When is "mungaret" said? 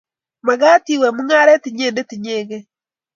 1.15-1.63